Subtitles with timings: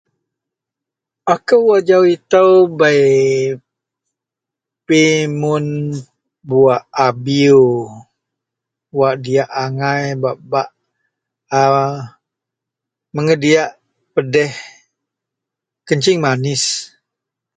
[1.33, 3.01] Akou ajau itou bei
[4.85, 5.65] pimun
[6.47, 7.63] buwak abiew
[8.97, 10.69] wak diyak angai bak-bak
[11.59, 11.61] a
[13.15, 13.69] mengediyak
[14.13, 14.51] pedeh
[15.87, 16.63] kencing manis.